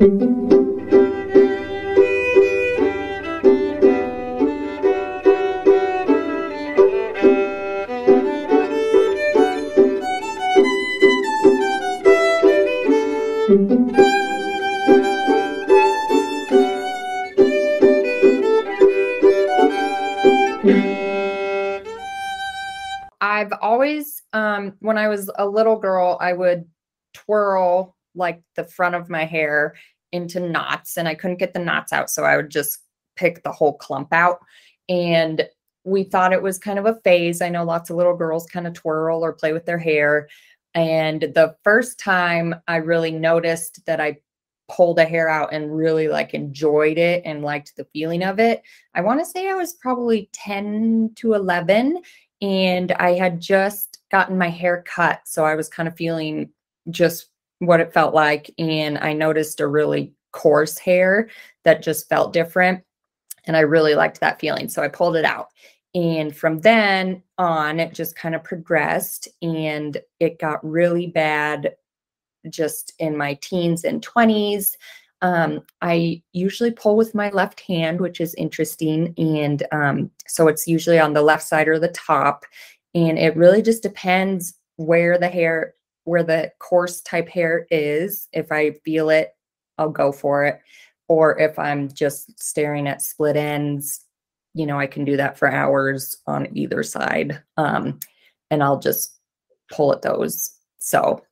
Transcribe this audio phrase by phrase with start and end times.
[0.00, 0.10] I've
[23.60, 26.64] always, um, when I was a little girl, I would
[27.12, 29.74] twirl like the front of my hair
[30.12, 32.10] into knots and I couldn't get the knots out.
[32.10, 32.78] So I would just
[33.16, 34.38] pick the whole clump out.
[34.88, 35.48] And
[35.84, 37.42] we thought it was kind of a phase.
[37.42, 40.28] I know lots of little girls kind of twirl or play with their hair.
[40.74, 44.18] And the first time I really noticed that I
[44.68, 48.62] pulled a hair out and really like enjoyed it and liked the feeling of it,
[48.94, 52.00] I want to say I was probably 10 to 11
[52.40, 55.20] and I had just gotten my hair cut.
[55.26, 56.50] So I was kind of feeling
[56.90, 58.52] just what it felt like.
[58.58, 61.28] And I noticed a really coarse hair
[61.64, 62.82] that just felt different.
[63.46, 64.68] And I really liked that feeling.
[64.68, 65.48] So I pulled it out.
[65.94, 71.76] And from then on, it just kind of progressed and it got really bad
[72.50, 74.72] just in my teens and 20s.
[75.22, 79.14] Um, I usually pull with my left hand, which is interesting.
[79.16, 82.44] And um, so it's usually on the left side or the top.
[82.94, 85.74] And it really just depends where the hair,
[86.04, 88.28] where the coarse type hair is.
[88.32, 89.30] If I feel it,
[89.78, 90.60] I'll go for it.
[91.08, 94.00] Or if I'm just staring at split ends,
[94.54, 97.42] you know, I can do that for hours on either side.
[97.56, 97.98] Um,
[98.50, 99.18] and I'll just
[99.70, 100.50] pull at those.
[100.78, 101.22] So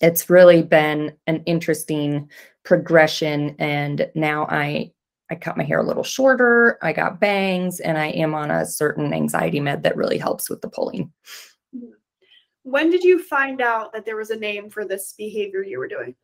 [0.00, 2.30] it's really been an interesting
[2.64, 3.56] progression.
[3.58, 4.92] And now I
[5.30, 8.64] I cut my hair a little shorter, I got bangs, and I am on a
[8.64, 11.12] certain anxiety med that really helps with the pulling.
[12.70, 15.88] When did you find out that there was a name for this behavior you were
[15.88, 16.14] doing?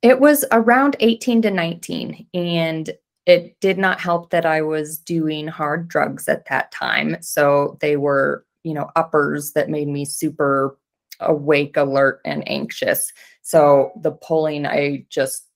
[0.00, 2.90] It was around 18 to 19, and
[3.26, 7.18] it did not help that I was doing hard drugs at that time.
[7.20, 10.78] So they were, you know, uppers that made me super
[11.20, 13.12] awake, alert, and anxious.
[13.42, 15.48] So the pulling, I just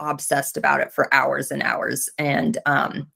[0.00, 2.10] obsessed about it for hours and hours.
[2.18, 3.10] And um,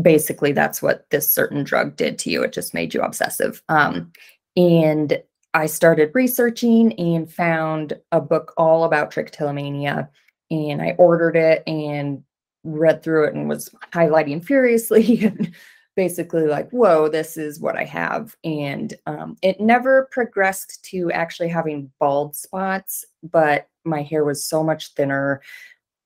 [0.00, 2.44] basically, that's what this certain drug did to you.
[2.44, 3.62] It just made you obsessive.
[3.68, 4.12] Um,
[4.58, 5.22] and
[5.54, 10.08] I started researching and found a book all about trichotillomania.
[10.50, 12.24] And I ordered it and
[12.64, 15.54] read through it and was highlighting furiously and
[15.94, 18.36] basically like, whoa, this is what I have.
[18.42, 24.64] And um, it never progressed to actually having bald spots, but my hair was so
[24.64, 25.40] much thinner.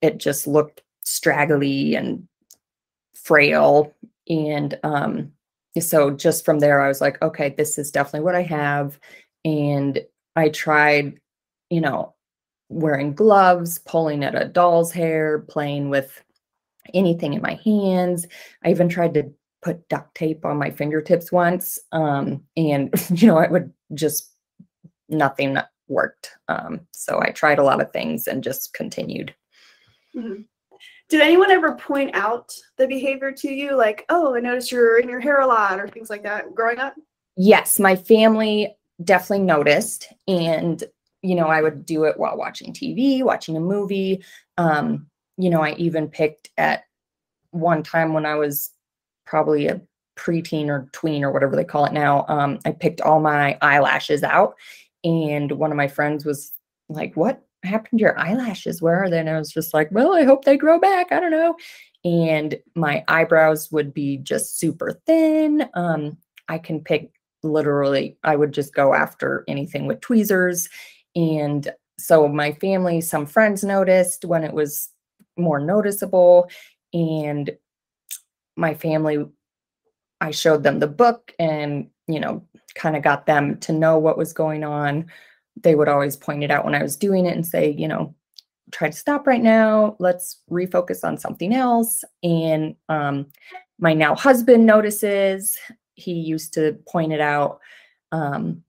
[0.03, 2.29] It just looked straggly and
[3.15, 3.95] frail.
[4.29, 5.33] And um,
[5.81, 8.99] so just from there, I was like, okay, this is definitely what I have.
[9.45, 10.01] And
[10.37, 11.19] I tried,
[11.71, 12.15] you know,
[12.69, 16.23] wearing gloves, pulling at a doll's hair, playing with
[16.95, 18.27] anything in my hands.
[18.65, 19.33] I even tried to
[19.63, 24.31] put duct tape on my fingertips once um, and you know it would just
[25.09, 25.57] nothing
[25.89, 29.35] worked um, so i tried a lot of things and just continued
[30.15, 30.43] mm-hmm.
[31.09, 33.77] Did anyone ever point out the behavior to you?
[33.77, 36.79] Like oh i noticed you're in your hair a lot or things like that growing
[36.79, 36.95] up?
[37.37, 40.85] Yes my family definitely noticed and
[41.23, 44.23] you know i would do it while watching tv watching a movie.
[44.59, 45.07] Um,
[45.39, 46.85] you know i even picked at
[47.51, 48.71] one time when i was
[49.25, 49.81] probably a
[50.17, 54.23] preteen or tween or whatever they call it now, um, I picked all my eyelashes
[54.23, 54.55] out.
[55.05, 56.53] And one of my friends was
[56.89, 58.83] like, What happened to your eyelashes?
[58.83, 59.19] Where are they?
[59.19, 61.13] And I was just like, Well, I hope they grow back.
[61.13, 61.57] I don't know.
[62.05, 65.69] And my eyebrows would be just super thin.
[65.75, 66.17] Um,
[66.49, 67.13] I can pick
[67.45, 70.69] literally, I would just go after anything with tweezers.
[71.15, 74.89] And so my family, some friends noticed when it was
[75.37, 76.51] more noticeable.
[76.93, 77.51] And
[78.57, 79.25] my family
[80.21, 82.43] i showed them the book and you know
[82.75, 85.07] kind of got them to know what was going on
[85.61, 88.15] they would always point it out when i was doing it and say you know
[88.73, 89.97] try to stop right now.
[89.99, 92.03] Let's refocus on something else.
[92.23, 93.27] And um,
[93.79, 95.59] my now husband notices.
[95.95, 97.61] He used to point it out
[98.13, 98.63] um,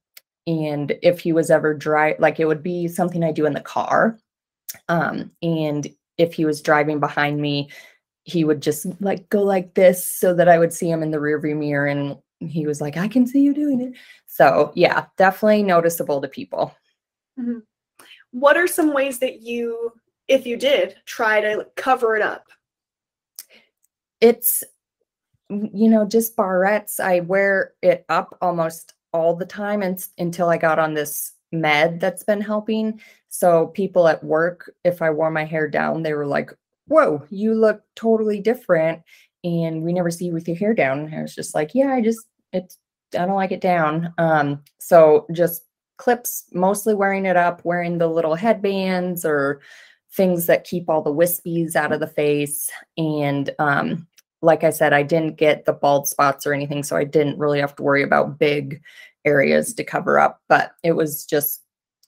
[0.46, 3.62] and if he was ever dry like it would be something i do in the
[3.62, 4.20] car
[4.90, 5.88] um, and
[6.18, 7.70] if he was driving behind me
[8.26, 11.18] he would just like go like this so that I would see him in the
[11.18, 12.18] rearview mirror and
[12.50, 13.94] he was like, I can see you doing it.
[14.26, 16.76] So yeah, definitely noticeable to people.
[17.40, 17.60] Mm-hmm.
[18.32, 19.92] What are some ways that you,
[20.28, 22.46] if you did, try to cover it up?
[24.22, 24.64] It's,
[25.50, 27.00] you know, just barrettes.
[27.00, 32.00] I wear it up almost all the time and, until I got on this med
[32.00, 33.00] that's been helping.
[33.30, 36.52] So people at work, if I wore my hair down, they were like,
[36.88, 39.02] "Whoa, you look totally different."
[39.44, 41.00] And we never see you with your hair down.
[41.00, 42.78] And I was just like, "Yeah, I just it's
[43.14, 45.64] I don't like it down." Um, so just
[45.98, 49.62] clips, mostly wearing it up, wearing the little headbands or
[50.12, 52.70] things that keep all the wispies out of the face.
[52.98, 54.08] And um,
[54.42, 57.60] like I said, I didn't get the bald spots or anything, so I didn't really
[57.60, 58.82] have to worry about big
[59.26, 60.42] areas to cover up.
[60.50, 61.62] But it was just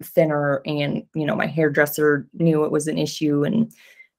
[0.03, 3.71] thinner, and you know, my hairdresser knew it was an issue, and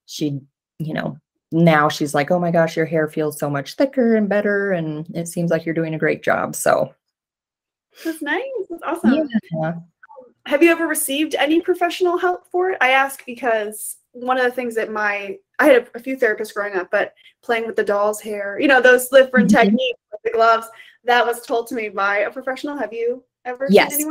[0.05, 0.39] she,
[0.79, 1.17] you know,
[1.51, 5.07] now she's like, "Oh my gosh, your hair feels so much thicker and better, and
[5.15, 6.93] it seems like you're doing a great job." So
[8.03, 8.43] that's nice.
[8.69, 9.29] That's awesome.
[9.51, 9.73] Yeah.
[10.45, 12.77] Have you ever received any professional help for it?
[12.79, 16.75] I ask because one of the things that my I had a, few therapists growing
[16.75, 17.13] up, but
[17.43, 19.61] playing with the doll's hair, you know, those different mm-hmm.
[19.61, 20.67] techniques, the gloves,
[21.03, 22.77] that was told to me by a professional.
[22.77, 24.03] Have you ever yes,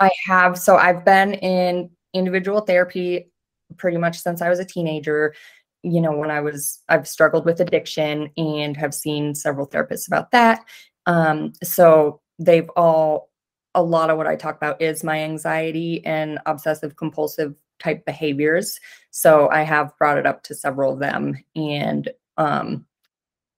[0.00, 0.58] I have.
[0.58, 3.30] So I've been in individual therapy
[3.76, 5.34] pretty much since I was a teenager.
[5.82, 10.30] You know, when I was, I've struggled with addiction and have seen several therapists about
[10.30, 10.64] that.
[11.06, 13.30] Um, so they've all
[13.74, 18.78] a lot of what I talk about is my anxiety and obsessive compulsive type behaviors.
[19.10, 21.36] So I have brought it up to several of them.
[21.56, 22.86] And, um,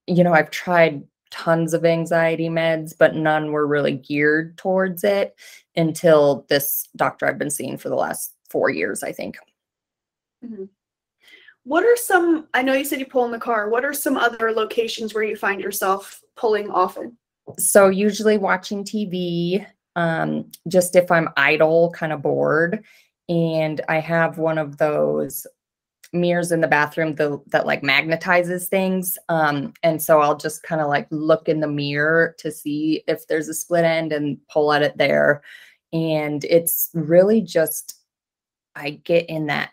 [0.07, 5.35] you know, I've tried tons of anxiety meds, but none were really geared towards it
[5.75, 9.37] until this doctor I've been seeing for the last four years, I think.
[10.43, 10.65] Mm-hmm.
[11.65, 13.69] What are some, I know you said you pull in the car.
[13.69, 17.17] What are some other locations where you find yourself pulling often?
[17.57, 19.65] So, usually watching TV,
[19.95, 22.83] um, just if I'm idle, kind of bored.
[23.29, 25.47] And I have one of those
[26.13, 29.17] mirrors in the bathroom the, that like magnetizes things.
[29.29, 33.27] Um, and so I'll just kind of like look in the mirror to see if
[33.27, 35.41] there's a split end and pull at it there.
[35.93, 37.95] And it's really just,
[38.75, 39.71] I get in that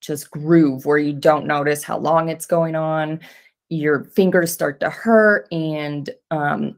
[0.00, 3.20] just groove where you don't notice how long it's going on.
[3.68, 5.48] Your fingers start to hurt.
[5.52, 6.76] And um,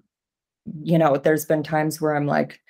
[0.83, 2.61] you know, there's been times where I'm like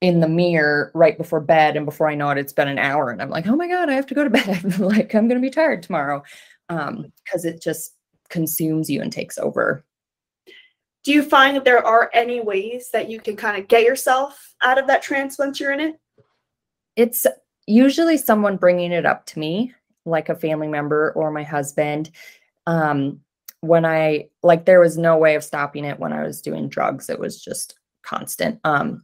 [0.00, 3.10] in the mirror right before bed, and before I know it, it's been an hour,
[3.10, 4.78] and I'm like, oh my god, I have to go to bed.
[4.78, 6.22] like I'm gonna be tired tomorrow,
[6.68, 7.94] um, because it just
[8.28, 9.84] consumes you and takes over.
[11.04, 14.54] Do you find that there are any ways that you can kind of get yourself
[14.62, 16.00] out of that trance once you're in it?
[16.96, 17.26] It's
[17.66, 19.72] usually someone bringing it up to me,
[20.04, 22.10] like a family member or my husband.
[22.66, 23.20] Um,
[23.60, 27.08] when I like there was no way of stopping it when I was doing drugs.
[27.08, 28.60] It was just constant.
[28.64, 29.02] Um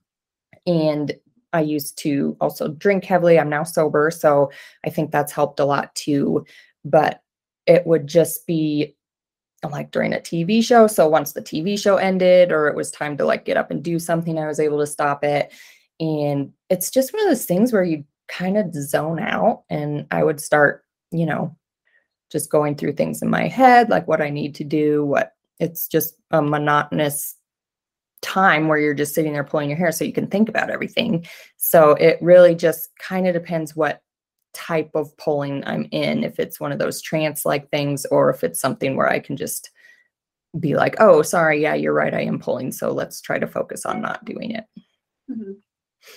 [0.67, 1.15] and
[1.53, 3.39] I used to also drink heavily.
[3.39, 4.51] I'm now sober, so
[4.85, 6.45] I think that's helped a lot too.
[6.85, 7.23] But
[7.67, 8.95] it would just be
[9.69, 10.87] like during a TV show.
[10.87, 13.83] So once the TV show ended or it was time to like get up and
[13.83, 15.53] do something, I was able to stop it.
[15.99, 20.23] And it's just one of those things where you kind of zone out and I
[20.23, 21.57] would start, you know,
[22.31, 25.89] just going through things in my head, like what I need to do, what it's
[25.89, 27.37] just a monotonous
[28.23, 31.27] time where you're just sitting there pulling your hair so you can think about everything.
[31.57, 34.01] So it really just kind of depends what
[34.55, 38.45] type of pulling I'm in, if it's one of those trance like things or if
[38.45, 39.71] it's something where I can just
[40.59, 42.73] be like, oh, sorry, yeah, you're right, I am pulling.
[42.73, 44.65] So let's try to focus on not doing it.
[45.31, 45.53] Mm-hmm.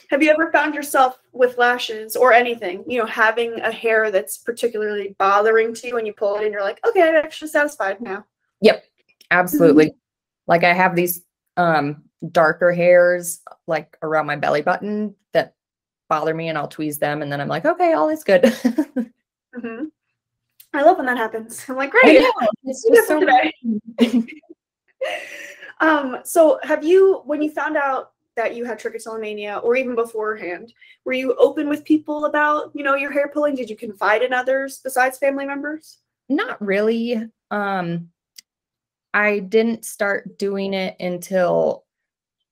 [0.10, 4.38] Have you ever found yourself with lashes or anything, you know, having a hair that's
[4.38, 8.02] particularly bothering to you when you pull it and you're like, okay, I'm actually satisfied
[8.02, 8.26] now?
[8.62, 8.84] Yep,
[9.32, 9.88] absolutely.
[9.88, 9.98] Mm-hmm.
[10.48, 11.24] Like I have these
[11.58, 15.56] um darker hairs like around my belly button that
[16.10, 18.42] bother me and I'll tweeze them and then I'm like, okay, all is good.
[18.44, 19.86] mm-hmm.
[20.74, 21.64] I love when that happens.
[21.68, 22.26] I'm like, great.
[22.64, 23.22] It's just so
[25.80, 30.74] um, so have you when you found out that you had trichotillomania or even beforehand.
[31.06, 33.56] Were you open with people about you know your hair pulling?
[33.56, 36.00] Did you confide in others besides family members?
[36.30, 37.30] Not really.
[37.52, 38.10] Um
[39.14, 41.86] i didn't start doing it until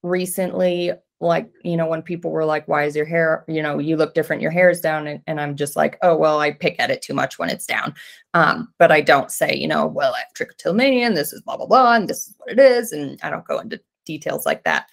[0.04, 3.96] recently like you know when people were like why is your hair you know you
[3.96, 6.80] look different your hair is down and, and i'm just like oh well i pick
[6.80, 7.94] at it too much when it's down.
[8.34, 11.58] Um but i don't say you know well i have trichotillomania and this is blah
[11.58, 14.64] blah blah and this is what it is and i don't go into details like
[14.64, 14.88] that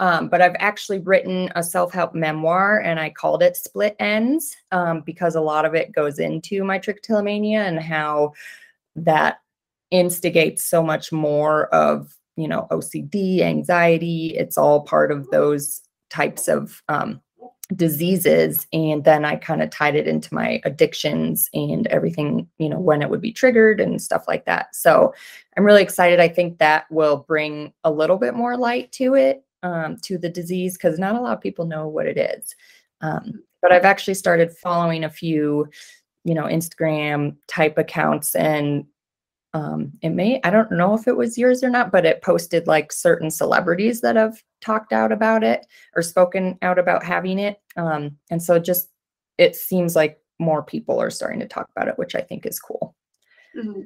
[0.00, 4.56] um, but I've actually written a self help memoir and I called it Split Ends
[4.72, 8.32] um, because a lot of it goes into my trichotillomania and how
[8.96, 9.40] that
[9.90, 14.34] instigates so much more of, you know, OCD, anxiety.
[14.36, 17.20] It's all part of those types of um,
[17.76, 18.66] diseases.
[18.72, 23.00] And then I kind of tied it into my addictions and everything, you know, when
[23.00, 24.74] it would be triggered and stuff like that.
[24.74, 25.14] So
[25.56, 26.18] I'm really excited.
[26.18, 30.28] I think that will bring a little bit more light to it um, to the
[30.28, 32.54] disease because not a lot of people know what it is.
[33.00, 35.68] Um, but I've actually started following a few,
[36.24, 38.84] you know, Instagram type accounts and
[39.54, 42.66] um, it may, I don't know if it was yours or not, but it posted
[42.66, 47.58] like certain celebrities that have talked out about it or spoken out about having it.
[47.76, 48.88] Um, and so just,
[49.38, 52.58] it seems like more people are starting to talk about it, which I think is
[52.58, 52.96] cool.
[53.56, 53.82] Mm-hmm.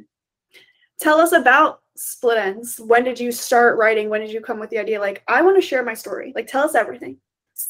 [1.00, 2.78] Tell us about Split Ends.
[2.78, 4.08] When did you start writing?
[4.08, 5.00] When did you come with the idea?
[5.00, 6.32] Like, I want to share my story.
[6.34, 7.18] Like, tell us everything.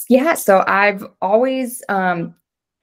[0.08, 0.34] Yeah.
[0.34, 2.34] So I've always um,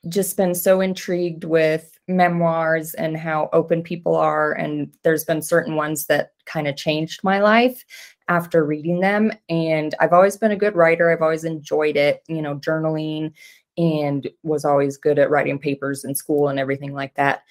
[0.10, 4.54] just been so intrigued with memoirs and how open people are.
[4.54, 7.86] And there's been certain ones that kind of changed my life
[8.28, 9.32] after reading them.
[9.48, 11.12] And I've always been a good writer.
[11.12, 13.34] I've always enjoyed it, you know, journaling
[13.78, 17.44] and was always good at writing papers in school and everything like that.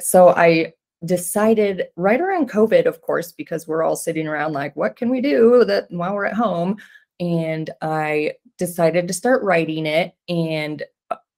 [0.00, 0.72] So I
[1.04, 5.20] decided right around COVID, of course, because we're all sitting around like, what can we
[5.20, 6.76] do that while we're at home?
[7.20, 10.14] And I decided to start writing it.
[10.28, 10.82] And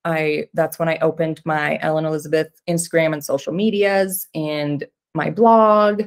[0.04, 6.04] I that's when I opened my Ellen Elizabeth Instagram and social medias and my blog.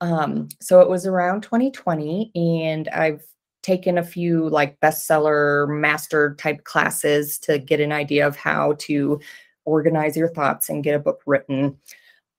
[0.00, 3.22] Um, so it was around 2020, and I've
[3.62, 9.20] taken a few like bestseller master type classes to get an idea of how to
[9.64, 11.76] organize your thoughts and get a book written.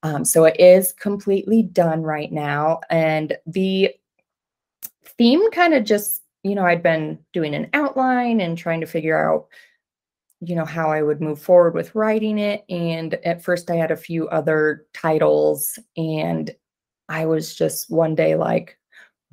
[0.03, 2.81] Um, so it is completely done right now.
[2.89, 3.93] And the
[5.17, 9.17] theme kind of just, you know, I'd been doing an outline and trying to figure
[9.17, 9.47] out,
[10.39, 12.63] you know, how I would move forward with writing it.
[12.69, 16.55] And at first I had a few other titles and
[17.09, 18.77] I was just one day like,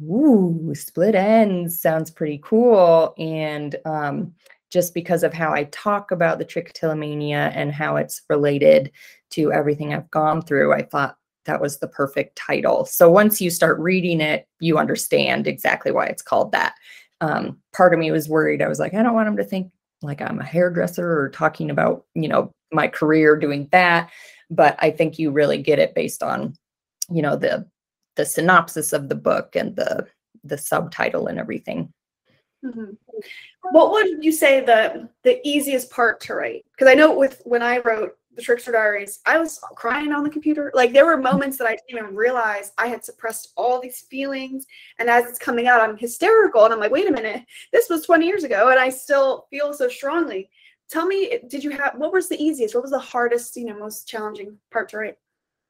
[0.02, 3.14] ooh, split ends sounds pretty cool.
[3.18, 4.34] And um,
[4.74, 8.90] just because of how I talk about the trichotillomania and how it's related
[9.30, 12.84] to everything I've gone through, I thought that was the perfect title.
[12.84, 16.74] So once you start reading it, you understand exactly why it's called that.
[17.20, 18.62] Um, part of me was worried.
[18.62, 19.70] I was like, I don't want them to think
[20.02, 24.10] like I'm a hairdresser or talking about, you know, my career doing that.
[24.50, 26.56] But I think you really get it based on,
[27.08, 27.64] you know, the
[28.16, 30.08] the synopsis of the book and the
[30.42, 31.92] the subtitle and everything.
[32.64, 32.92] Mm-hmm.
[33.72, 36.64] What would you say the the easiest part to write?
[36.72, 40.30] Because I know with when I wrote the Trickster Diaries, I was crying on the
[40.30, 40.72] computer.
[40.74, 44.66] Like there were moments that I didn't even realize I had suppressed all these feelings.
[44.98, 46.64] And as it's coming out, I'm hysterical.
[46.64, 49.72] And I'm like, wait a minute, this was 20 years ago, and I still feel
[49.72, 50.50] so strongly.
[50.90, 52.74] Tell me, did you have what was the easiest?
[52.74, 55.18] What was the hardest, you know, most challenging part to write?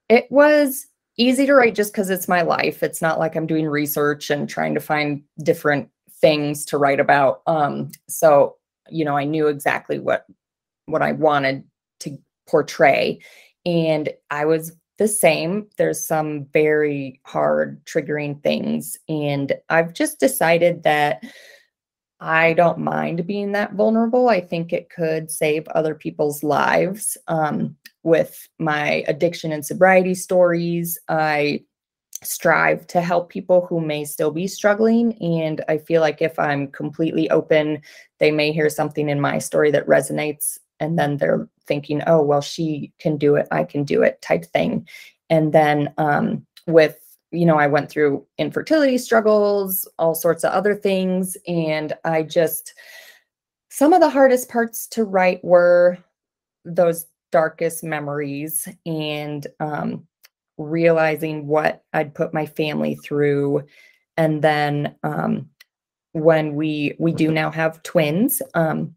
[0.08, 0.86] It was
[1.16, 2.82] easy to write just because it's my life.
[2.82, 5.88] It's not like I'm doing research and trying to find different
[6.21, 7.42] things to write about.
[7.47, 8.56] Um, so,
[8.90, 10.26] you know, I knew exactly what
[10.87, 11.64] what I wanted
[12.00, 13.18] to portray.
[13.64, 15.66] And I was the same.
[15.76, 18.97] There's some very hard, triggering things.
[19.09, 21.25] And I've just decided that
[22.21, 24.28] I don't mind being that vulnerable.
[24.28, 27.16] I think it could save other people's lives.
[27.26, 31.64] Um, with my addiction and sobriety stories, I
[32.26, 35.14] strive to help people who may still be struggling.
[35.23, 37.81] And I feel like if I'm completely open,
[38.19, 40.59] they may hear something in my story that resonates.
[40.81, 43.47] And then they're thinking, oh, well, she can do it.
[43.50, 44.88] I can do it type thing.
[45.31, 46.99] And then um, with,
[47.31, 51.37] you know, I went through infertility struggles, all sorts of other things.
[51.47, 52.75] And I just,
[53.71, 55.99] some of the hardest parts to write were
[56.64, 60.07] those darkest memories and um,
[60.58, 63.64] realizing what I'd put my family through.
[64.16, 65.49] And then um,
[66.12, 68.94] when we we do now have twins, um,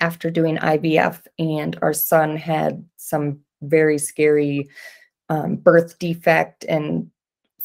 [0.00, 4.68] after doing IVF, and our son had some very scary
[5.28, 7.10] um, birth defect and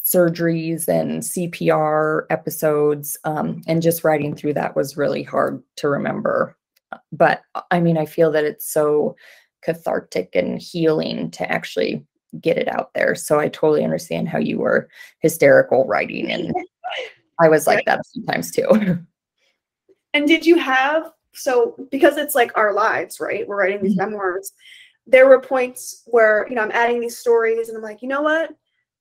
[0.03, 6.55] surgeries and CPR episodes, um, and just writing through that was really hard to remember.
[7.11, 9.15] But I mean, I feel that it's so
[9.63, 12.05] cathartic and healing to actually
[12.39, 13.15] get it out there.
[13.15, 16.53] So I totally understand how you were hysterical writing and
[17.41, 18.99] I was like that sometimes too.
[20.13, 23.47] And did you have so because it's like our lives, right?
[23.47, 24.11] We're writing these mm-hmm.
[24.11, 24.51] memoirs.
[25.07, 28.21] There were points where, you know, I'm adding these stories and I'm like, you know
[28.21, 28.51] what?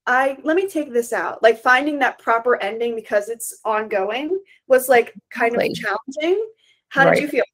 [0.06, 1.42] I let me take this out.
[1.42, 6.49] Like finding that proper ending because it's ongoing was like kind of challenging.
[6.88, 7.14] How right.
[7.14, 7.44] did you feel?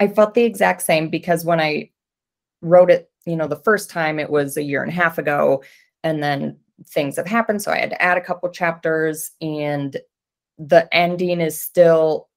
[0.00, 1.90] I felt the exact same because when I
[2.62, 5.62] wrote it you know, the first time it was a year and a half ago,
[6.02, 6.56] and then
[6.86, 7.62] things have happened.
[7.62, 9.96] So I had to add a couple chapters, and
[10.58, 12.28] the ending is still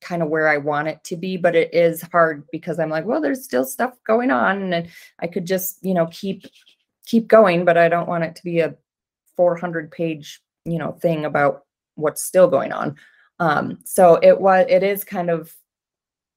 [0.00, 3.04] kind of where I want it to be, but it is hard because I'm like,
[3.04, 4.88] well, there's still stuff going on, and
[5.20, 6.46] I could just, you know, keep
[7.06, 8.74] keep going, but I don't want it to be a
[9.36, 11.64] 400 page, you know, thing about
[11.96, 12.96] what's still going on.
[13.38, 15.54] Um, so it was it is kind of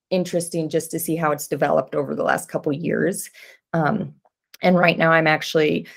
[0.10, 3.30] interesting just to see how it's developed over the last couple years.
[3.74, 4.16] Um,
[4.62, 5.88] and right now I'm actually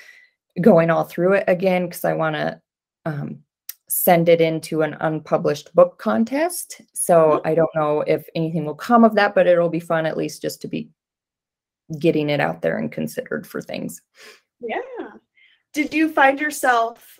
[0.61, 2.61] going all through it again because I want to
[3.05, 3.43] um,
[3.87, 6.81] send it into an unpublished book contest.
[6.93, 10.17] So I don't know if anything will come of that, but it'll be fun at
[10.17, 10.89] least just to be
[11.99, 14.01] getting it out there and considered for things.
[14.59, 14.81] Yeah.
[15.73, 17.19] Did you find yourself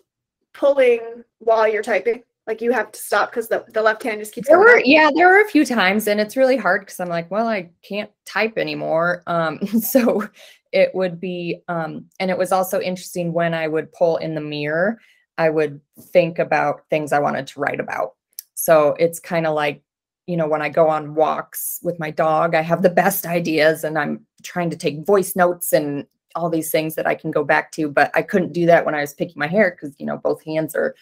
[0.54, 2.24] pulling while you're typing?
[2.48, 5.12] Like you have to stop because the, the left hand just keeps there were, yeah,
[5.14, 8.10] there were a few times and it's really hard because I'm like, well, I can't
[8.26, 9.22] type anymore.
[9.28, 10.24] Um, so
[10.72, 14.42] it would be um, and it was also interesting when I would pull in the
[14.42, 15.00] mirror,
[15.38, 18.14] I would think about things I wanted to write about.
[18.56, 19.84] So it's kind of like
[20.28, 23.86] you know, when I go on walks with my dog, I have the best ideas
[23.86, 27.46] and I'm trying to take voice notes and all these things that I can go
[27.46, 27.90] back to.
[27.90, 30.44] But I couldn't do that when I was picking my hair because, you know, both
[30.44, 30.96] hands are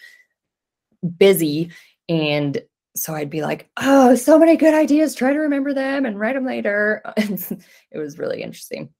[1.16, 1.70] busy.
[2.08, 2.60] And
[2.94, 5.14] so I'd be like, oh, so many good ideas.
[5.14, 7.02] Try to remember them and write them later.
[7.16, 8.90] it was really interesting.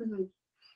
[0.00, 0.24] Mm-hmm.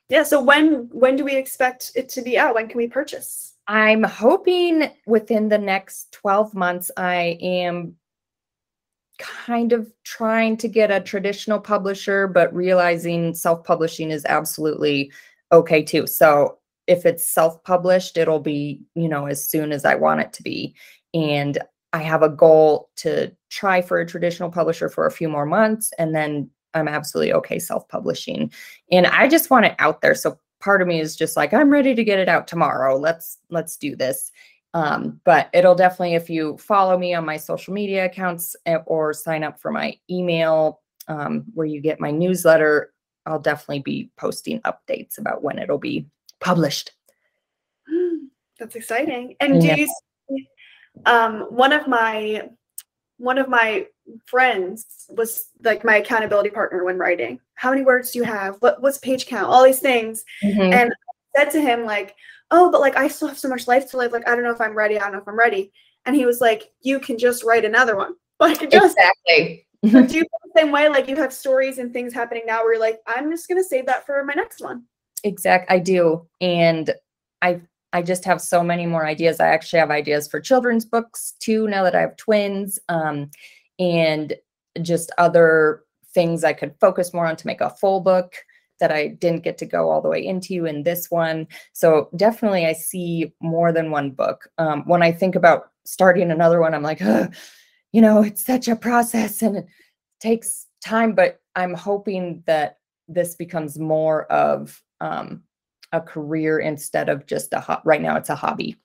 [0.09, 0.23] Yeah.
[0.23, 2.55] So when when do we expect it to be out?
[2.55, 3.55] When can we purchase?
[3.67, 6.91] I'm hoping within the next 12 months.
[6.95, 7.95] I am
[9.17, 15.11] kind of trying to get a traditional publisher, but realizing self publishing is absolutely
[15.51, 16.05] okay too.
[16.05, 20.33] So if it's self published, it'll be, you know, as soon as I want it
[20.33, 20.75] to be.
[21.13, 21.57] And
[21.93, 25.93] I have a goal to try for a traditional publisher for a few more months
[25.97, 28.51] and then I'm absolutely okay self publishing.
[28.91, 30.13] And I just want it out there.
[30.13, 32.97] So part of me is just like, I'm ready to get it out tomorrow.
[32.97, 34.31] Let's, let's do this.
[34.73, 39.13] Um, but it'll definitely, if you follow me on my social media accounts eh, or
[39.13, 42.91] sign up for my email um, where you get my newsletter,
[43.25, 46.07] I'll definitely be posting updates about when it'll be
[46.45, 46.91] published.
[48.59, 49.35] That's exciting.
[49.39, 49.87] And do you,
[51.05, 52.49] um, one of my
[53.17, 53.87] one of my
[54.25, 57.39] friends was like my accountability partner when writing.
[57.55, 58.57] How many words do you have?
[58.59, 59.47] What what's page count?
[59.47, 60.23] All these things.
[60.43, 60.73] Mm-hmm.
[60.73, 62.15] And I said to him like,
[62.51, 64.11] oh, but like I still have so much life to live.
[64.11, 64.97] Like, I don't know if I'm ready.
[64.97, 65.71] I don't know if I'm ready.
[66.05, 68.13] And he was like, you can just write another one.
[68.37, 69.65] Like, just exactly.
[69.81, 70.89] do you feel the same way?
[70.89, 73.63] Like, you have stories and things happening now where you're like, I'm just going to
[73.63, 74.83] save that for my next one.
[75.25, 75.69] Exact.
[75.71, 76.25] I do.
[76.39, 76.91] And
[77.41, 77.59] I,
[77.93, 79.39] I just have so many more ideas.
[79.39, 82.79] I actually have ideas for children's books too, now that I have twins.
[82.89, 83.31] Um,
[83.79, 84.35] and
[84.81, 85.83] just other
[86.13, 88.35] things I could focus more on to make a full book
[88.79, 91.47] that I didn't get to go all the way into in this one.
[91.73, 94.47] So definitely, I see more than one book.
[94.57, 96.99] Um, when I think about starting another one, I'm like,
[97.93, 99.65] you know, it's such a process and it
[100.19, 101.15] takes time.
[101.15, 105.43] But I'm hoping that this becomes more of um,
[105.91, 108.15] a career instead of just a ho- right now.
[108.15, 108.77] It's a hobby.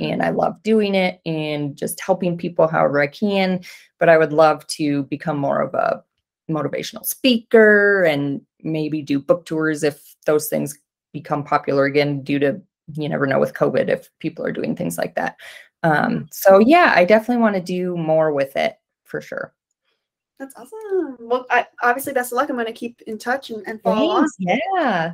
[0.00, 0.36] And I mm-hmm.
[0.36, 3.60] love doing it and just helping people however I can.
[3.98, 6.02] But I would love to become more of a
[6.50, 10.78] motivational speaker and maybe do book tours if those things
[11.12, 12.60] become popular again due to
[12.94, 15.36] you never know with covid if people are doing things like that
[15.82, 19.54] um so yeah i definitely want to do more with it for sure
[20.38, 23.66] that's awesome well I, obviously best of luck i'm going to keep in touch and,
[23.66, 24.36] and follow Thanks.
[24.40, 25.12] on yeah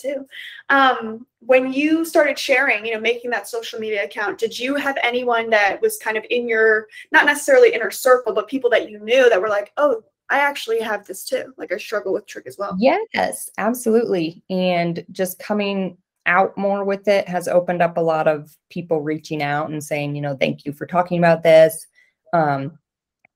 [0.00, 0.26] too
[0.68, 4.96] um when you started sharing you know making that social media account did you have
[5.02, 8.98] anyone that was kind of in your not necessarily inner circle but people that you
[9.00, 11.54] knew that were like oh I actually have this too.
[11.56, 12.76] Like I struggle with trich as well.
[12.80, 14.42] Yes, absolutely.
[14.50, 19.42] And just coming out more with it has opened up a lot of people reaching
[19.42, 21.86] out and saying, you know, thank you for talking about this.
[22.32, 22.78] Um,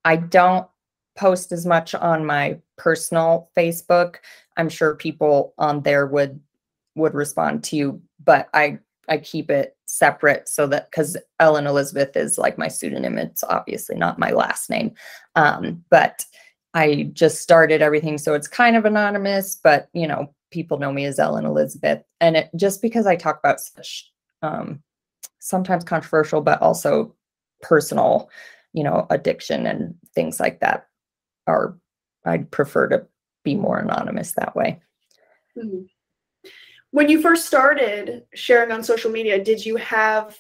[0.05, 0.67] I don't
[1.17, 4.17] post as much on my personal Facebook.
[4.57, 6.41] I'm sure people on there would
[7.01, 12.17] would respond to you, but I I keep it separate so that because Ellen Elizabeth
[12.17, 14.93] is like my pseudonym, it's obviously not my last name.
[15.35, 16.25] Um, but
[16.75, 18.19] I just started everything.
[18.19, 22.03] So it's kind of anonymous, but you know, people know me as Ellen Elizabeth.
[22.21, 24.09] And it just because I talk about such
[24.43, 24.81] um,
[25.41, 27.15] sometimes controversial, but also
[27.63, 28.31] personal,
[28.73, 30.87] you know, addiction and things like that
[31.47, 31.77] are
[32.25, 33.07] I'd prefer to
[33.45, 34.81] be more anonymous that way.
[35.57, 35.83] Mm-hmm.
[36.93, 40.37] When you first started sharing on social media, did you have,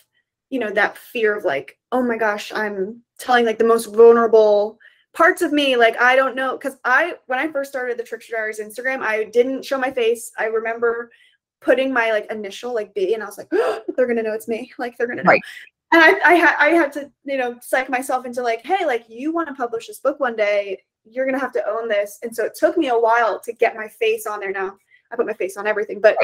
[0.50, 4.78] you know, that fear of like, oh my gosh, I'm telling like the most vulnerable
[5.12, 8.32] parts of me like i don't know because i when i first started the trickster
[8.32, 10.30] diaries instagram i didn't show my face.
[10.38, 11.10] I remember
[11.60, 14.46] putting my like initial like b and i was like oh, they're gonna know it's
[14.46, 14.70] me.
[14.78, 15.28] Like they're gonna know.
[15.30, 15.42] Right.
[15.90, 19.04] and i i had i had to you know psych myself into like hey like
[19.08, 22.18] you want to publish this book one day you're gonna have to own this.
[22.22, 24.52] And so it took me a while to get my face on there.
[24.52, 24.76] Now
[25.12, 26.16] i put my face on everything but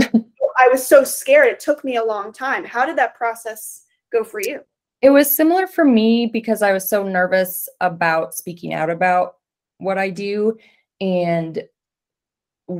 [0.00, 4.22] i was so scared it took me a long time how did that process go
[4.24, 4.60] for you
[5.02, 9.34] It was similar for me because I was so nervous about speaking out about
[9.76, 10.56] what I do.
[10.98, 11.62] And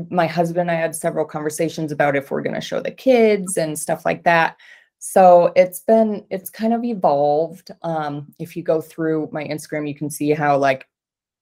[0.09, 3.59] my husband, and I had several conversations about if we're going to show the kids
[3.59, 4.57] and stuff like that.
[5.01, 7.73] So it's been, it's kind of evolved.
[7.83, 10.89] Um, if you go through my Instagram, you can see how like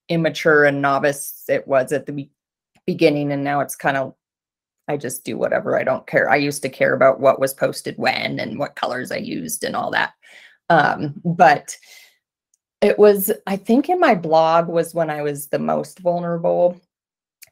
[0.08, 2.28] immature and novice it was at the
[2.86, 3.32] beginning.
[3.32, 4.14] And now it's kind of,
[4.88, 5.78] I just do whatever.
[5.78, 6.28] I don't care.
[6.28, 9.76] I used to care about what was posted when and what colors I used and
[9.76, 10.12] all that.
[10.70, 11.76] Um, but
[12.80, 16.80] it was, I think in my blog was when I was the most vulnerable.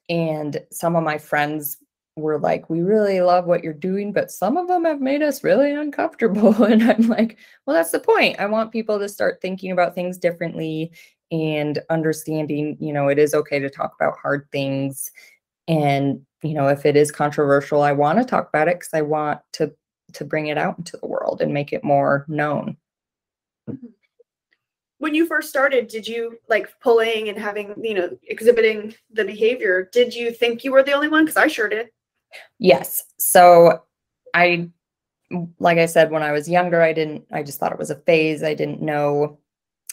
[0.08, 1.76] And some of my friends
[2.16, 5.44] were like, We really love what you're doing, but some of them have made us
[5.44, 6.54] really uncomfortable.
[6.64, 8.40] And I'm like, Well, that's the point.
[8.40, 10.92] I want people to start thinking about things differently
[11.30, 15.10] and understanding, you know, it is okay to talk about hard things.
[15.68, 19.02] And, you know, if it is controversial, I want to talk about it because I
[19.02, 19.72] want to
[20.14, 22.76] to bring it out into the world and make it more known.
[23.68, 23.86] Mm-hmm.
[24.98, 29.88] When you first started did you like pulling and having you know exhibiting the behavior
[29.92, 31.24] did you think you were the only one?
[31.24, 31.90] Because i sure did.
[32.58, 33.04] Yes.
[33.18, 33.84] So
[34.34, 34.68] i
[35.60, 38.00] like i said when i was younger i didn't i just thought it was a
[38.00, 38.42] phase.
[38.42, 39.38] I didn't know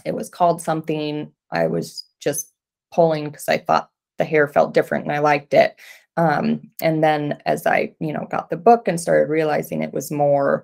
[0.05, 2.53] it was called something i was just
[2.93, 5.79] pulling because i thought the hair felt different and i liked it
[6.17, 10.11] um, and then as i you know got the book and started realizing it was
[10.11, 10.63] more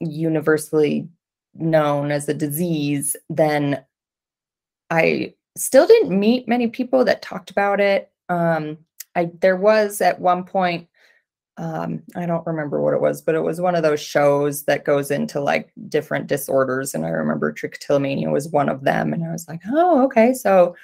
[0.00, 1.08] universally
[1.54, 3.84] known as a disease, then
[4.90, 8.10] I still didn't meet many people that talked about it.
[8.28, 8.78] Um,
[9.14, 10.88] I there was at one point,
[11.58, 14.84] um, I don't remember what it was, but it was one of those shows that
[14.84, 19.32] goes into like different disorders, and I remember trichotillomania was one of them, and I
[19.32, 20.76] was like, oh, okay, so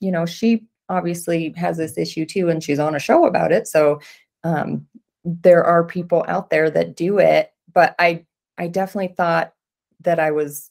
[0.00, 3.68] you know, she obviously has this issue too, and she's on a show about it,
[3.68, 4.00] so
[4.42, 4.84] um,
[5.24, 8.24] there are people out there that do it, but I
[8.58, 9.52] I definitely thought
[10.00, 10.70] that I was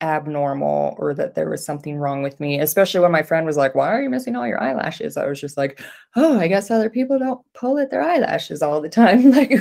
[0.00, 3.74] abnormal or that there was something wrong with me, especially when my friend was like,
[3.74, 5.16] Why are you missing all your eyelashes?
[5.16, 5.80] I was just like,
[6.16, 9.30] Oh, I guess other people don't pull at their eyelashes all the time.
[9.30, 9.52] like,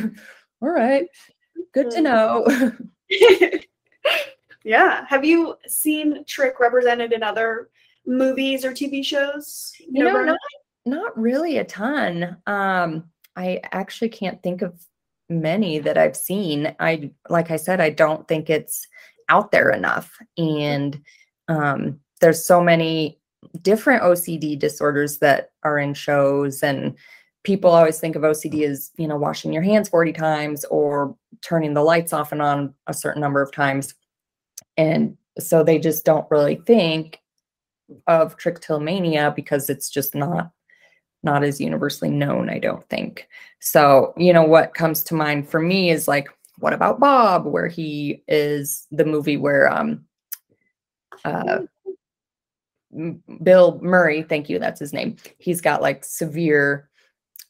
[0.61, 1.07] all right,
[1.73, 2.47] good to know.
[4.63, 5.05] yeah.
[5.07, 7.69] Have you seen Trich represented in other
[8.05, 9.73] movies or TV shows?
[9.79, 10.37] You, know, not,
[10.85, 12.37] not really a ton.
[12.47, 14.73] Um, I actually can't think of
[15.29, 16.75] many that I've seen.
[16.79, 18.87] I like I said, I don't think it's
[19.29, 20.17] out there enough.
[20.37, 21.01] And
[21.47, 23.19] um, there's so many
[23.61, 26.95] different OCD disorders that are in shows and
[27.43, 31.73] people always think of OCD as, you know, washing your hands 40 times or turning
[31.73, 33.95] the lights off and on a certain number of times.
[34.75, 37.19] And so they just don't really think
[38.07, 40.51] of trichotillomania because it's just not
[41.23, 43.27] not as universally known, I don't think.
[43.59, 46.27] So, you know, what comes to mind for me is like,
[46.59, 50.05] what about Bob, where he is the movie where um
[51.23, 51.59] uh
[53.43, 55.17] Bill Murray, thank you, that's his name.
[55.37, 56.89] He's got like severe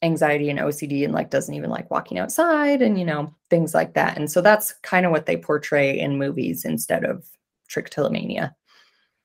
[0.03, 3.93] anxiety and OCD and like doesn't even like walking outside and you know, things like
[3.93, 4.17] that.
[4.17, 7.25] And so that's kind of what they portray in movies instead of
[7.69, 8.53] trichotillomania.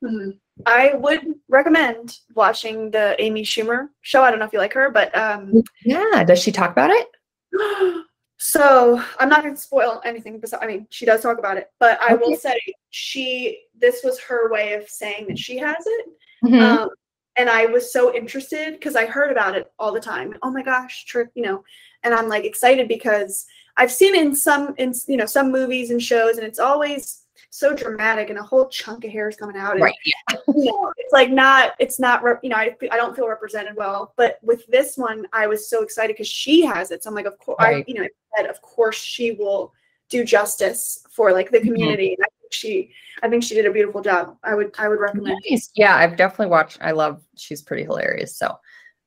[0.04, 0.30] Mm-hmm.
[0.66, 4.22] I would recommend watching the Amy Schumer show.
[4.22, 8.04] I don't know if you like her, but um, yeah, does she talk about it?
[8.44, 10.34] so I'm not going to spoil anything.
[10.34, 12.16] Because I mean, she does talk about it, but I okay.
[12.16, 12.58] will say
[12.90, 13.60] she.
[13.78, 16.06] This was her way of saying that she has it,
[16.44, 16.58] mm-hmm.
[16.58, 16.88] um,
[17.36, 20.34] and I was so interested because I heard about it all the time.
[20.42, 21.62] Oh my gosh, trip, you know,
[22.02, 26.02] and I'm like excited because I've seen in some in you know some movies and
[26.02, 27.21] shows, and it's always
[27.54, 29.72] so dramatic and a whole chunk of hair is coming out.
[29.72, 29.94] And, right.
[30.06, 30.38] Yeah.
[30.56, 34.14] you know, it's like not, it's not, you know, I, I don't feel represented well.
[34.16, 37.04] But with this one, I was so excited because she has it.
[37.04, 37.76] So I'm like, of course, right.
[37.76, 39.74] I, you know, I said, of course she will
[40.08, 41.66] do justice for like the mm-hmm.
[41.66, 42.12] community.
[42.12, 42.22] Mm-hmm.
[42.22, 42.90] I think she,
[43.22, 44.38] I think she did a beautiful job.
[44.42, 45.38] I would, I would recommend.
[45.50, 45.70] Nice.
[45.74, 46.78] Yeah, I've definitely watched.
[46.80, 47.22] I love.
[47.36, 48.34] She's pretty hilarious.
[48.34, 48.58] So,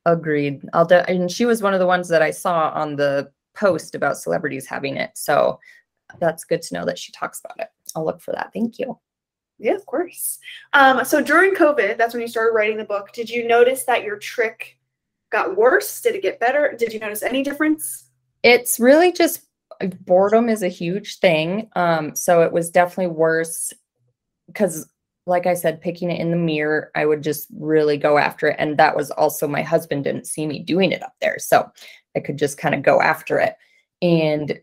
[0.06, 0.62] agreed.
[0.72, 0.86] I'll.
[0.86, 4.20] De- and she was one of the ones that I saw on the post about
[4.20, 5.12] celebrities having it.
[5.16, 5.60] So,
[6.20, 7.70] that's good to know that she talks about it.
[7.96, 8.52] I'll look for that.
[8.54, 9.00] Thank you.
[9.58, 10.40] Yeah, of course.
[10.74, 13.14] Um, so during COVID, that's when you started writing the book.
[13.14, 14.76] Did you notice that your trich
[15.32, 16.02] got worse?
[16.02, 16.76] Did it get better?
[16.78, 18.10] Did you notice any difference?
[18.44, 19.42] It's really just
[20.06, 21.70] boredom is a huge thing.
[21.76, 23.74] Um, so it was definitely worse
[24.48, 24.90] because,
[25.26, 28.58] like I said, picking it in the mirror, I would just really go after it.
[28.60, 31.40] And that was also my husband didn't see me doing it up there.
[31.40, 31.70] So
[32.16, 33.56] I could just kind of go after it.
[34.02, 34.60] And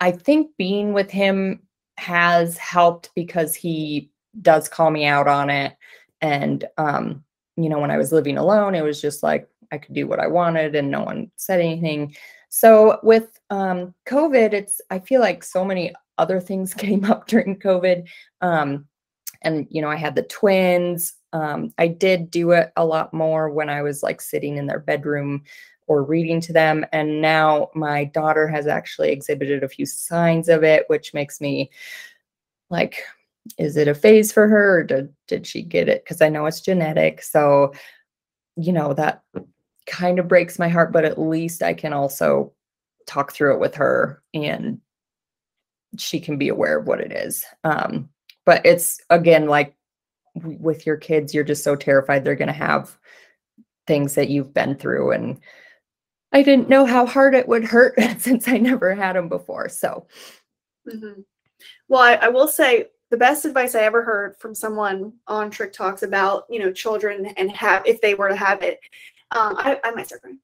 [0.00, 1.62] I think being with him
[2.00, 4.10] has helped because he
[4.40, 5.76] does call me out on it.
[6.22, 7.22] And, um,
[7.56, 10.18] you know, when I was living alone, it was just like I could do what
[10.18, 12.16] I wanted and no one said anything.
[12.48, 17.58] So with um, COVID, it's, I feel like so many other things came up during
[17.58, 18.08] COVID.
[18.40, 18.86] Um,
[19.42, 21.14] and you know, I had the twins.
[21.34, 24.80] Um, I did do it a lot more when I was like sitting in their
[24.80, 25.42] bedroom
[25.90, 26.86] or reading to them.
[26.92, 31.68] And now my daughter has actually exhibited a few signs of it, which makes me
[32.70, 33.02] like,
[33.58, 36.04] is it a phase for her or did, did she get it?
[36.04, 37.22] Because I know it's genetic.
[37.22, 37.72] So,
[38.54, 39.24] you know, that
[39.88, 42.52] kind of breaks my heart, but at least I can also
[43.08, 44.80] talk through it with her and
[45.98, 47.44] she can be aware of what it is.
[47.64, 48.10] Um,
[48.46, 49.74] but it's again like
[50.36, 52.96] with your kids, you're just so terrified they're going to have
[53.88, 55.10] things that you've been through.
[55.10, 55.40] And
[56.32, 59.68] I didn't know how hard it would hurt since I never had them before.
[59.68, 60.06] So,
[60.88, 61.22] mm-hmm.
[61.88, 65.72] well, I, I will say the best advice I ever heard from someone on Trich
[65.72, 68.78] Talks about, you know, children and have if they were to have it.
[69.32, 70.38] Um, I, I might start crying,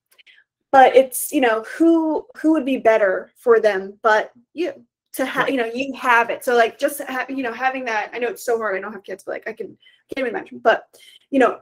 [0.71, 4.73] but it's you know who who would be better for them, but you
[5.15, 6.45] to have you know you have it.
[6.45, 8.11] So like just ha- you know having that.
[8.13, 8.77] I know it's so hard.
[8.77, 9.69] I don't have kids, but like I can
[10.15, 10.59] can't even imagine.
[10.59, 10.87] But
[11.31, 11.61] you know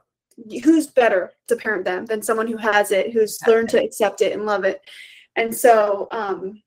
[0.62, 4.32] who's better to parent them than someone who has it, who's learned to accept it
[4.32, 4.80] and love it.
[5.36, 6.62] And so um,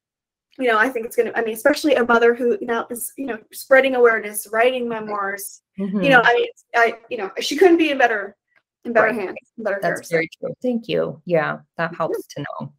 [0.58, 3.14] you know, I think it's going to, I mean, especially a mother who, now is,
[3.18, 6.02] you know, spreading awareness, writing memoirs, mm-hmm.
[6.02, 8.36] you know, I mean, I, you know, she couldn't be in better,
[8.84, 9.16] in better right.
[9.16, 9.38] hands.
[9.58, 10.54] Better That's very true.
[10.62, 11.22] Thank you.
[11.26, 11.60] Yeah.
[11.78, 12.74] That helps to know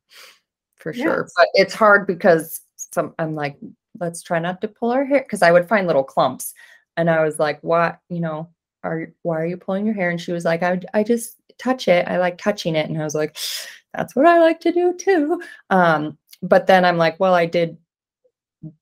[0.77, 1.23] for sure.
[1.23, 1.33] Yes.
[1.37, 3.57] But it's hard because some, I'm like,
[4.01, 5.25] let's try not to pull our hair.
[5.31, 6.55] Cause I would find little clumps
[6.97, 8.51] and I was like, what, you know,
[8.85, 10.11] are, why are you pulling your hair?
[10.11, 12.07] And she was like, I, I just touch it.
[12.09, 12.89] I like touching it.
[12.89, 13.37] And I was like,
[13.95, 15.43] that's what I like to do too.
[15.71, 17.77] Um, but then I'm like, well, I did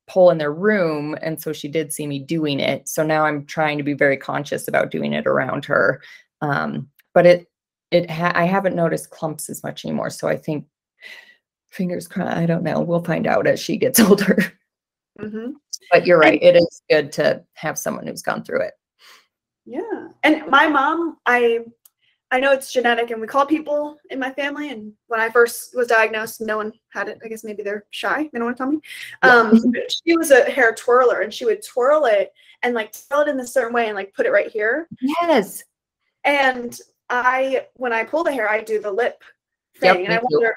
[0.07, 1.17] pull in their room.
[1.23, 2.89] And so she did see me doing it.
[2.89, 6.03] So now I'm trying to be very conscious about doing it around her.
[6.41, 7.47] Um, but it,
[7.91, 10.11] it, ha- I haven't noticed clumps as much anymore.
[10.11, 10.67] So I think
[11.71, 12.81] fingers crossed, I don't know.
[12.81, 14.39] We'll find out as she gets older.
[15.21, 15.53] Mm-hmm.
[15.93, 16.43] But you're right.
[16.43, 18.75] It is good to have someone who's gone through it.
[20.27, 21.61] And my mom, I
[22.33, 24.71] I know it's genetic, and we call people in my family.
[24.71, 27.19] And when I first was diagnosed, no one had it.
[27.25, 28.25] I guess maybe they're shy.
[28.25, 28.81] They don't want to tell me.
[29.23, 33.29] Um, she was a hair twirler, and she would twirl it and like twirl it
[33.29, 34.89] in a certain way and like put it right here.
[35.01, 35.63] Yes.
[36.25, 36.77] And
[37.09, 39.23] I, when I pull the hair, I do the lip
[39.79, 40.57] thing, yep, and I wonder,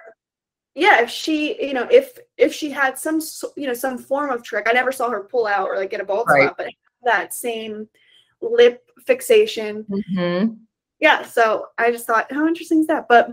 [0.74, 3.22] yeah, if she, you know, if if she had some,
[3.56, 4.68] you know, some form of trich.
[4.68, 6.46] I never saw her pull out or like get a bald right.
[6.46, 6.70] spot, but
[7.04, 7.88] that same
[8.42, 9.86] lip fixation.
[9.90, 10.54] Mm-hmm
[11.00, 13.08] yeah, so I just thought, how interesting is that?
[13.08, 13.30] But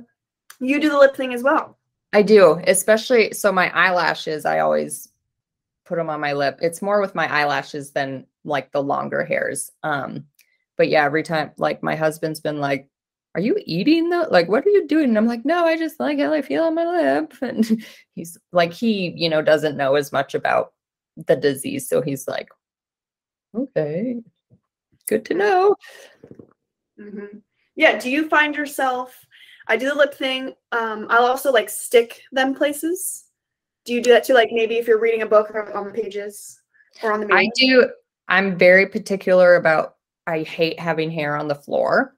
[0.60, 1.78] you do the lip thing as well.
[2.12, 5.08] I do, especially so my eyelashes, I always
[5.84, 6.58] put them on my lip.
[6.62, 9.70] It's more with my eyelashes than like the longer hairs.
[9.82, 10.24] Um,
[10.76, 12.88] but yeah, every time like my husband's been like,
[13.34, 15.08] Are you eating the like what are you doing?
[15.08, 17.34] And I'm like, No, I just like how I feel on my lip.
[17.42, 20.72] And he's like, he, you know, doesn't know as much about
[21.26, 21.88] the disease.
[21.88, 22.48] So he's like,
[23.54, 24.16] Okay,
[25.06, 25.76] good to know.
[27.00, 27.38] Mm-hmm.
[27.74, 29.14] Yeah do you find yourself
[29.68, 33.24] i do the lip thing um i'll also like stick them places.
[33.84, 35.92] Do you do that too like maybe if you're reading a book or on the
[35.92, 36.60] pages
[37.02, 37.88] or on the i do
[38.28, 42.14] i'm very particular about i hate having hair on the floor.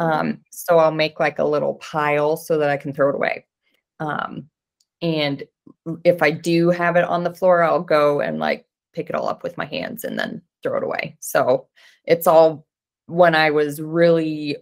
[0.00, 0.12] Mm-hmm.
[0.12, 3.46] um so i'll make like a little pile so that i can throw it away.
[3.98, 4.48] Um
[5.02, 5.42] and
[6.04, 9.28] if i do have it on the floor i'll go and like pick it all
[9.28, 11.16] up with my hands and then throw it away.
[11.20, 11.68] So
[12.10, 12.66] it's all
[13.06, 14.56] when i was really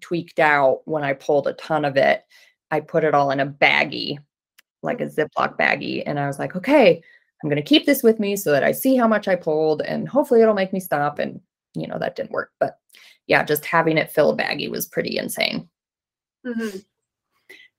[0.00, 2.24] tweaked out when I pulled a ton of it.
[2.70, 4.18] I put it all in a baggie,
[4.82, 5.06] like a.
[5.06, 6.02] Ziploc baggie.
[6.06, 7.02] And I was like, okay,
[7.42, 9.82] I'm going to keep this with me so that I see how much I pulled
[9.82, 11.18] and hopefully it'll make me stop.
[11.18, 11.40] And,
[11.74, 12.50] you know, that didn't work.
[12.58, 12.78] But
[13.26, 15.68] yeah, just having it fill a baggie was pretty insane.
[16.46, 16.78] Mm-hmm.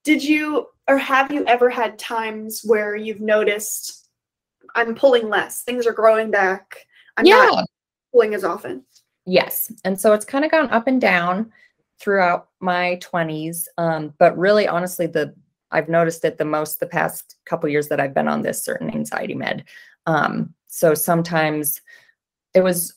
[0.04, 4.10] Did you or have you ever had times where you've noticed
[4.76, 7.36] I'm pulling less, things are growing back, I'm yeah.
[7.36, 7.66] not
[8.14, 8.86] pulling as often?
[9.26, 9.72] Yes.
[9.84, 11.52] And so it's kind of gone up and down
[12.00, 13.66] throughout my 20s.
[13.78, 15.34] Um, but really, honestly, the
[15.72, 18.92] I've noticed it the most the past couple years that I've been on this certain
[18.92, 19.66] anxiety med.
[20.06, 21.82] Um, so sometimes
[22.54, 22.94] it was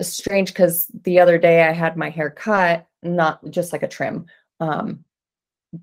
[0.00, 4.26] strange because the other day I had my hair cut, not just like a trim,
[4.60, 5.04] um,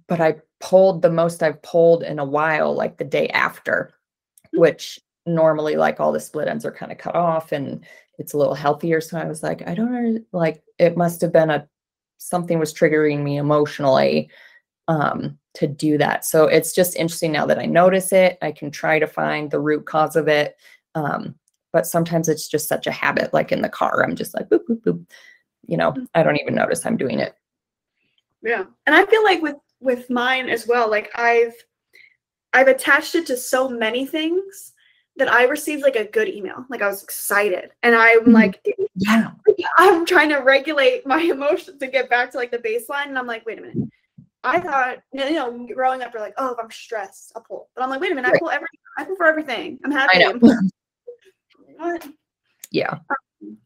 [0.08, 3.94] but I pulled the most I've pulled in a while, like the day after,
[4.52, 4.60] hmm.
[4.60, 7.86] which normally like all the split ends are kind of cut off and
[8.18, 9.02] it's a little healthier.
[9.02, 11.68] So I was like, I don't know, like it must have been a
[12.18, 14.30] something was triggering me emotionally
[14.88, 16.26] um, to do that.
[16.26, 18.38] So it's just interesting now that I notice it.
[18.42, 20.58] I can try to find the root cause of it.
[20.96, 21.36] Um,
[21.74, 24.62] but sometimes it's just such a habit, like in the car, I'm just like, boop,
[24.68, 25.06] boop, boop.
[25.68, 27.36] You know, I don't even notice I'm doing it.
[28.42, 28.64] Yeah.
[28.86, 31.54] And I feel like with with mine as well, like I've
[32.54, 34.74] I've attached it to so many things
[35.18, 36.66] that I received like a good email.
[36.70, 37.72] Like I was excited.
[37.84, 38.32] And I'm mm-hmm.
[38.32, 39.32] like, yeah,
[39.78, 43.08] I'm trying to regulate my emotions to get back to like the baseline.
[43.08, 43.90] And I'm like, wait a minute.
[44.44, 47.70] I thought, you know, growing up, you're like, oh, if I'm stressed, I'll pull.
[47.76, 48.80] But I'm like, wait a minute, I pull everything.
[48.98, 49.80] I pull for everything.
[49.84, 50.24] I'm happy.
[50.24, 50.40] I know.
[51.78, 52.08] what?
[52.72, 53.00] Yeah.
[53.10, 53.58] Um,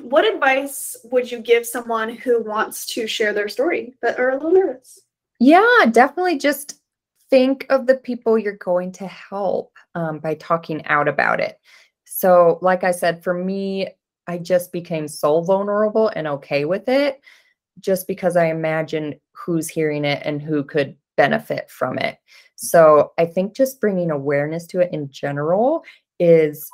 [0.00, 4.34] what advice would you give someone who wants to share their story but are a
[4.34, 5.00] little nervous?
[5.38, 6.81] Yeah, definitely just
[7.32, 11.58] think of the people you're going to help um, by talking out about it.
[12.04, 13.88] So, like I said, for me,
[14.26, 17.22] I just became so vulnerable and okay with it
[17.80, 22.18] just because I imagine who's hearing it and who could benefit from it.
[22.56, 25.84] So, I think just bringing awareness to it in general
[26.20, 26.70] is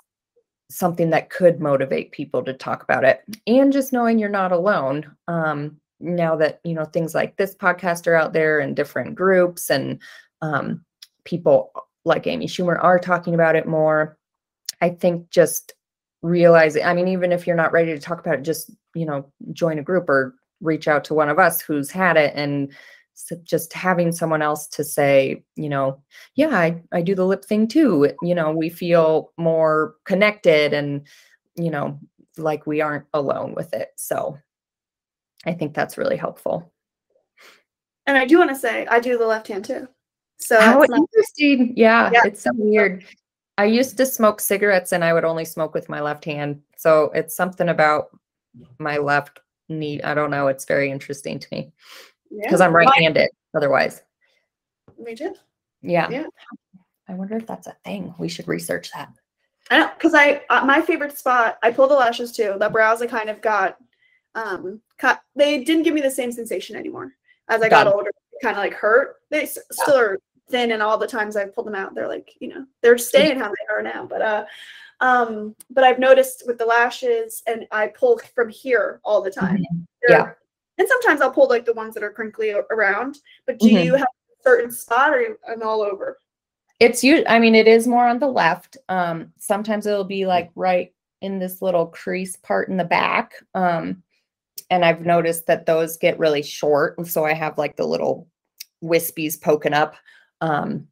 [0.70, 5.16] something that could motivate people to talk about it and just knowing you're not alone
[5.28, 9.70] um, now that you know things like this podcast are out there and different groups
[9.70, 9.98] and
[10.42, 10.84] um,
[11.24, 11.72] people
[12.04, 14.16] like Amy Schumer are talking about it more.
[14.80, 15.72] I think just
[16.22, 19.30] realizing, I mean, even if you're not ready to talk about it, just, you know,
[19.52, 22.72] join a group or reach out to one of us who's had it and
[23.42, 26.00] just having someone else to say, you know,
[26.34, 28.12] yeah, I, I do the lip thing too.
[28.22, 31.06] You know, we feel more connected and,
[31.56, 31.98] you know,
[32.36, 33.90] like we aren't alone with it.
[33.96, 34.38] So
[35.44, 36.72] I think that's really helpful.
[38.06, 39.88] And I do want to say, I do the left hand too.
[40.38, 41.74] So how interesting.
[41.76, 43.04] Yeah, yeah, it's so weird.
[43.58, 46.62] I used to smoke cigarettes and I would only smoke with my left hand.
[46.76, 48.16] So it's something about
[48.78, 50.00] my left knee.
[50.02, 50.46] I don't know.
[50.46, 51.72] It's very interesting to me
[52.30, 52.66] because yeah.
[52.66, 54.02] I'm right handed otherwise.
[54.98, 55.34] Me too.
[55.82, 56.08] Yeah.
[56.08, 56.26] Yeah.
[57.08, 58.14] I wonder if that's a thing.
[58.18, 59.12] We should research that.
[59.70, 61.58] I know because I uh, my favorite spot.
[61.62, 62.54] I pull the lashes too.
[62.58, 63.76] The brows I kind of got
[64.34, 65.20] um cut.
[65.34, 67.12] They didn't give me the same sensation anymore
[67.48, 68.10] as I got, got older.
[68.42, 69.16] Kind of like hurt.
[69.30, 70.18] They still are
[70.50, 73.38] thin and all the times I've pulled them out, they're like, you know, they're staying
[73.38, 74.06] how they are now.
[74.06, 74.44] But uh
[75.00, 79.58] um, but I've noticed with the lashes and I pull from here all the time.
[79.58, 79.82] Mm-hmm.
[80.08, 80.32] Yeah.
[80.78, 83.18] And sometimes I'll pull like the ones that are crinkly around.
[83.46, 83.84] But do mm-hmm.
[83.84, 86.18] you have a certain spot or I'm all over?
[86.80, 88.76] It's you I mean it is more on the left.
[88.88, 93.34] Um sometimes it'll be like right in this little crease part in the back.
[93.54, 94.02] Um
[94.70, 96.96] and I've noticed that those get really short.
[96.98, 98.28] and So I have like the little
[98.82, 99.96] wispies poking up.
[100.40, 100.88] Um,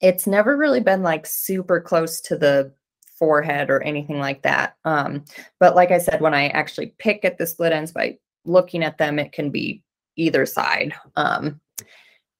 [0.00, 2.72] it's never really been like super close to the
[3.18, 4.76] forehead or anything like that.
[4.84, 5.24] Um,
[5.60, 8.98] but like I said, when I actually pick at the split ends by looking at
[8.98, 9.82] them, it can be
[10.16, 10.92] either side.
[11.14, 11.60] Um,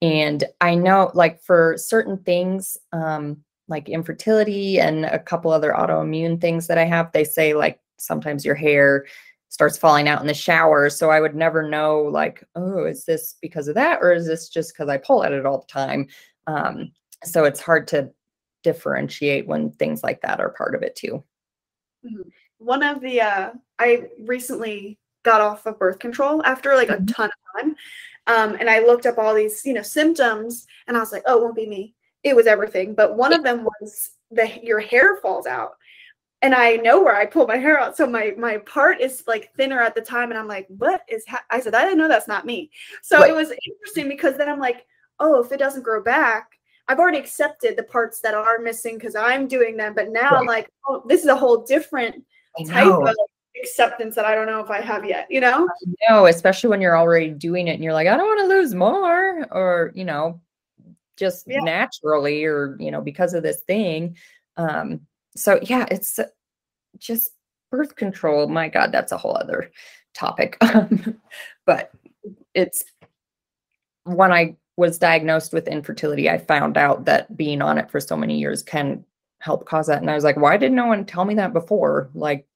[0.00, 6.40] and I know like for certain things, um, like infertility and a couple other autoimmune
[6.40, 9.06] things that I have, they say like sometimes your hair
[9.48, 10.90] starts falling out in the shower.
[10.90, 14.00] So I would never know like, oh, is this because of that?
[14.02, 16.08] Or is this just because I pull at it all the time?
[16.46, 16.92] Um,
[17.24, 18.10] so it's hard to
[18.62, 21.22] differentiate when things like that are part of it too.
[22.04, 22.28] Mm-hmm.
[22.58, 27.04] One of the uh, I recently got off of birth control after like mm-hmm.
[27.04, 27.76] a ton of time.
[28.26, 31.38] Um, and I looked up all these, you know, symptoms and I was like, oh,
[31.38, 31.94] it won't be me.
[32.22, 32.94] It was everything.
[32.94, 35.72] But one of them was that your hair falls out.
[36.40, 37.96] And I know where I pull my hair out.
[37.96, 40.30] So my my part is like thinner at the time.
[40.30, 41.44] And I'm like, what is ha-?
[41.50, 42.70] I said, I didn't know that's not me.
[43.00, 43.30] So right.
[43.30, 44.84] it was interesting because then I'm like,
[45.22, 46.50] oh, if it doesn't grow back,
[46.88, 49.94] I've already accepted the parts that are missing because I'm doing them.
[49.94, 50.46] But now right.
[50.46, 52.24] Like, oh, this is a whole different
[52.68, 53.14] type of
[53.60, 55.68] acceptance that I don't know if I have yet, you know?
[56.08, 58.74] No, especially when you're already doing it and you're like, I don't want to lose
[58.74, 60.40] more, or, you know,
[61.16, 61.60] just yeah.
[61.60, 64.16] naturally, or, you know, because of this thing.
[64.56, 65.02] Um,
[65.36, 66.18] so yeah, it's
[66.98, 67.30] just
[67.70, 68.48] birth control.
[68.48, 69.70] My God, that's a whole other
[70.14, 70.58] topic.
[71.66, 71.90] but
[72.54, 72.84] it's
[74.04, 78.16] when I was diagnosed with infertility, I found out that being on it for so
[78.16, 79.04] many years can
[79.40, 80.00] help cause that.
[80.00, 82.10] And I was like, why didn't no one tell me that before?
[82.14, 82.46] Like,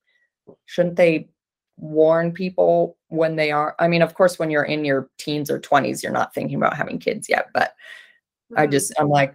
[0.65, 1.29] shouldn't they
[1.77, 3.75] warn people when they are?
[3.79, 6.77] I mean, of course, when you're in your teens or 20s, you're not thinking about
[6.77, 7.49] having kids yet.
[7.53, 7.75] But
[8.51, 8.61] mm-hmm.
[8.61, 9.35] I just, I'm like,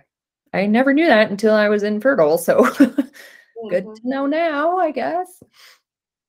[0.53, 2.37] I never knew that until I was infertile.
[2.37, 3.69] So mm-hmm.
[3.69, 5.41] good to know now, I guess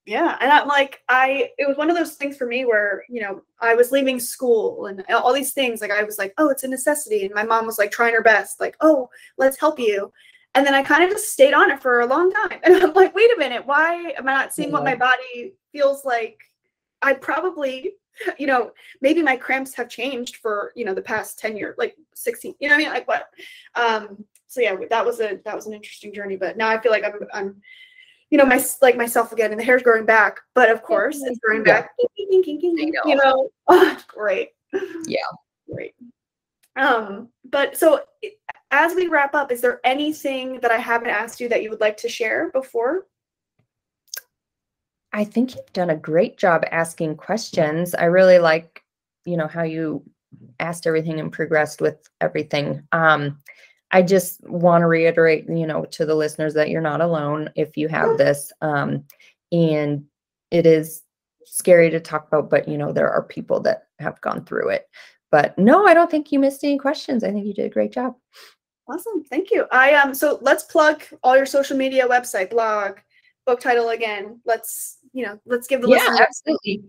[0.04, 3.20] yeah and i'm like i it was one of those things for me where you
[3.20, 6.64] know i was leaving school and all these things like i was like oh it's
[6.64, 10.12] a necessity and my mom was like trying her best like oh let's help you
[10.54, 12.92] and then i kind of just stayed on it for a long time and i'm
[12.94, 16.38] like wait a minute why am i not seeing what my body feels like?
[17.00, 17.94] I probably
[18.38, 21.96] you know maybe my cramps have changed for you know the past 10 years like
[22.14, 23.28] 16 you know what i mean like what
[23.74, 26.92] um so yeah that was a that was an interesting journey but now i feel
[26.92, 27.56] like i'm i'm
[28.32, 30.40] you know, my like myself again, and the hair's growing back.
[30.54, 31.82] But of course, it's growing yeah.
[31.82, 31.90] back.
[33.04, 34.52] You know, oh, great.
[35.06, 35.18] Yeah,
[35.70, 35.94] great.
[36.74, 38.00] Um, but so
[38.70, 41.82] as we wrap up, is there anything that I haven't asked you that you would
[41.82, 43.06] like to share before?
[45.12, 47.94] I think you've done a great job asking questions.
[47.94, 48.82] I really like,
[49.26, 50.02] you know, how you
[50.58, 52.88] asked everything and progressed with everything.
[52.92, 53.36] Um,
[53.92, 57.76] I just want to reiterate, you know, to the listeners that you're not alone if
[57.76, 58.50] you have this.
[58.62, 59.04] Um,
[59.52, 60.04] and
[60.50, 61.02] it is
[61.44, 64.88] scary to talk about, but you know, there are people that have gone through it.
[65.30, 67.22] But no, I don't think you missed any questions.
[67.22, 68.14] I think you did a great job.
[68.88, 69.24] Awesome.
[69.24, 69.66] Thank you.
[69.70, 72.98] I um so let's plug all your social media website, blog,
[73.46, 74.40] book title again.
[74.44, 76.84] Let's, you know, let's give the yeah, absolutely.